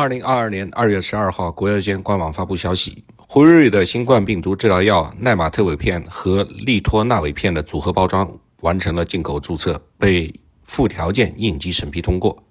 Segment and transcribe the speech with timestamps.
[0.00, 8.26] 二零二二年二月十二号，国药监官网发布消息，辉瑞的新冠病毒治疗药奈玛特韦片和利托那韦片的组合包装
[8.62, 10.32] 完成了进口注册，被
[10.62, 12.42] 附条件应急审批通过。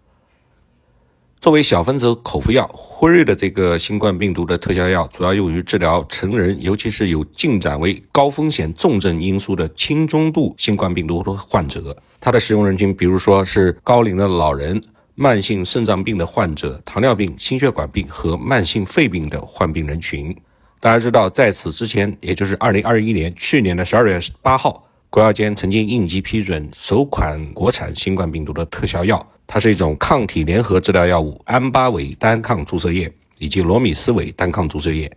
[1.41, 11.97] 作为小分子口服药，辉瑞的这个新冠病毒的特效药主要用于治疗成人，尤其是有进展为高风险重症因素的轻中度新冠病毒患者。
[12.21, 14.79] 它的使用人群，比如说是高龄的老人。
[15.21, 20.33] 慢性肾脏病的患者、糖尿病、心血管病和慢性肺病的患病人群。
[20.79, 35.11] 大家知道，在此之前，也就是二零二一年去年的十二月八号，国药监曾经应急批准首款国产新冠病毒的特效药，它是一种抗体联合治疗药物——安巴韦单抗注射液以及罗米斯韦单抗注射液。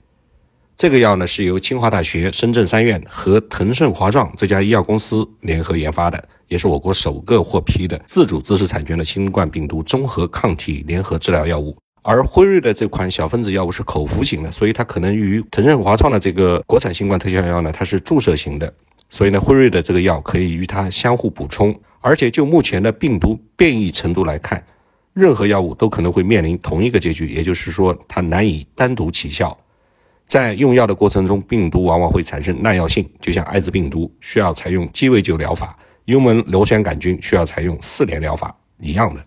[0.77, 6.23] 这个药呢，是由清华大学深圳三院和腾盛华创这家医药公司联合研发的。
[6.49, 18.71] 也是我国首个获批的自主知识产权的新冠病毒综合抗体联合治疗药物，而辉瑞的这款小分子药物是口服型的，所以它可能与腾盛华创的这个国产新冠特效药呢，它是注射型的，
[19.09, 24.63] 所以呢，辉瑞的这个药可以与它相互补充，而且就目前的病毒变异程度来看，
[25.15, 29.57] 任何药物都可能会面临同一个结局，也就是说它难以单独起效，
[30.27, 35.79] 在用药的过程中，病毒往往会产生耐药性，就像艾滋病毒需要采用鸡尾酒疗法。
[36.07, 39.25] 幽门螺旋杆菌需要采用四联疗法一样的，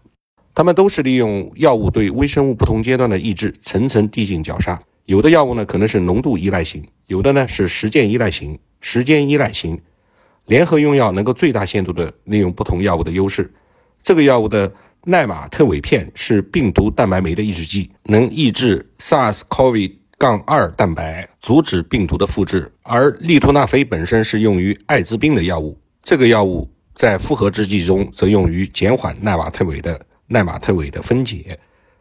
[0.53, 4.77] 它们都是利用药物对微生物不同阶段的抑制，层层递进绞杀。
[5.05, 9.79] 有的药物呢可能是浓度依赖型，有的呢是时间依赖型、时间依赖型。
[10.47, 13.53] 联合用药能够最大限度地利用不同药物的优势。
[14.03, 14.71] 这个药物的
[15.05, 22.71] 奈玛特韦片是病毒蛋白酶的抑制剂，能抑制 SARS-CoV 杠二蛋白，阻止病毒的复制。
[22.83, 25.77] 而利托那菲本身是用于艾滋病的药物。
[26.02, 31.59] 这个药物在复合制剂中则用于减缓奈玛特韦的奈玛特韦的分解，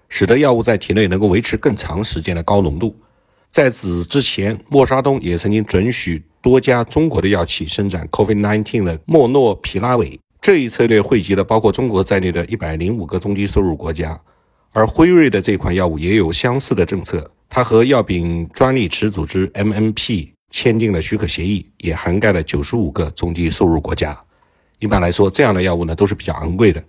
[0.08, 2.94] 使得药物在体内能够维持更长时间的高浓度。
[3.50, 10.18] 在此之前，默沙东也曾经准许多家中国的药企生产 COVID-19 的莫诺皮拉韦。
[10.40, 14.20] 这一策略惠及了包括中国在内的一百零五个中低收入国家。
[14.72, 20.30] 而辉瑞的这款药物也有相似的政策，它和药品专利持组织 MNP。
[20.50, 24.16] 签订了许可协议，也涵盖了九十五个中低收入国家。
[24.78, 26.80] 一般来说，这样的药物呢都是比较昂贵的，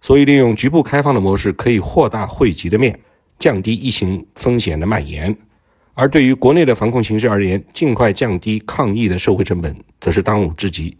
[0.00, 2.96] 所以利用局部开放的模式，可以扩大惠及的面，
[3.36, 5.36] 降低疫情风险的蔓延。
[5.94, 10.96] 而对于国内的防控形势而言，尽快降低抗疫的社会成本，则是当务之急。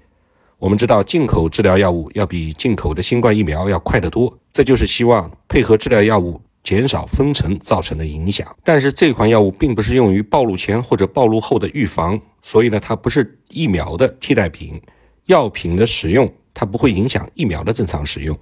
[0.59, 6.41] 我们知道，进口治疗药物要比进口的新冠疫苗要快得多，这就是希望配合治疗药物。
[6.71, 14.81] 减少封城造成的影响，但是这款药物并不是用于暴露前或者暴露后的预防，所以呢，它不是疫苗的替代品。
[15.27, 18.39] 药品的使用，它不会影响疫苗的正常使用。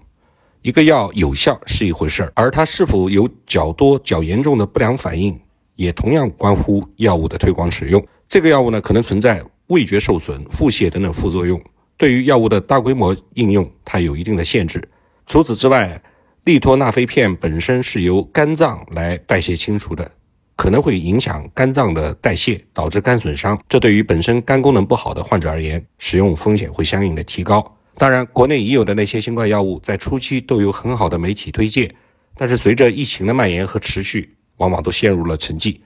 [0.61, 5.41] 一个药有效是一回事儿，而它是否有较多较严重的不良反应，
[5.77, 8.07] 也同样关乎药物的推广使用。
[8.29, 11.59] 这个药物呢，可能存在味觉受损、腹泻等等副作用，
[11.97, 14.87] 对于药物的大规模应用，它有一定的限制。
[15.27, 16.03] 除此之外，
[16.45, 20.11] 利托那菲片本身是由肝脏来代谢清除的，
[20.57, 23.61] 可能会影响肝脏的代谢，导致肝损伤。
[23.69, 27.77] 这对于本身肝功能不好的患者而言，使用风险会相应的提高。
[27.97, 31.95] 当然，国内已有的那些新冠药物在初期都有很好的媒体推介，
[32.35, 35.81] 但是随着疫情的蔓延和持续，往往都陷入了沉寂。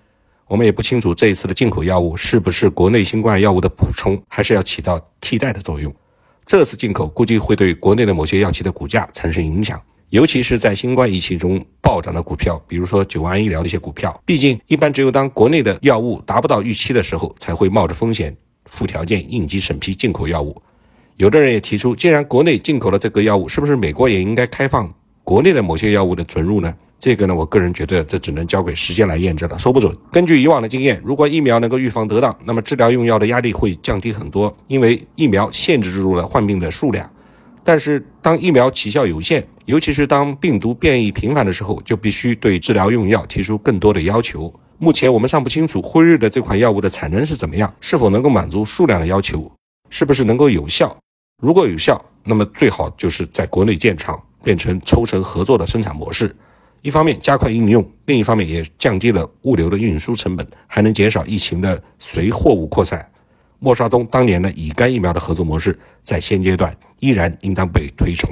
[0.47, 5.93] 我们也不清楚这一次的进口药物是不是国内新冠药物的补充，还是要起到替代的作用。
[6.45, 9.81] 这次进口估计会对国内的某些药企的股价产生影响。
[10.12, 18.37] 尤其是在新冠疫情中暴涨的股票，比如说九安医疗的一些股票，毕竟一般只有当国内的药物达不到预期的时候，才会冒着风险
[18.67, 20.61] 附条件应急审批进口药物。
[21.17, 24.93] 有的人也提出，既然国内进口了这个药物，是不是美国也应该开放
[25.25, 26.75] 国内的某些药物的准入呢？
[26.99, 29.97] 这个呢，我个人觉得这只能交给时间来验证了，说不准。
[30.11, 37.11] 根据以往的经验，如果疫苗能够预防得当，那么治疗用药的压力会降低很多，因为疫苗限制住了患病的数量。
[37.65, 44.53] 但是，当疫苗起效有限，尤其是当病毒变异频繁的时候，就必须对治疗用药提出更多的要求。
[44.79, 49.49] 目前我们尚不清楚辉瑞的这款药物的产能是怎么样，是否能够满足数量的要求，
[49.91, 50.97] 是不是能够有效。
[51.41, 56.35] 如果有效，那么最好就是在国内建厂，变成抽成合作的生产模式。
[56.82, 63.09] 一方面加快应用，另一方面也降低了物流的运输成本，还能减少疫情的随货物扩散。
[63.64, 68.29] 莫沙东当年的乙肝疫苗的合作模式，在现阶段依然应当被推崇。